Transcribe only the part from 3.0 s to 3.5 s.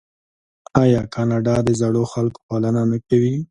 کوي؟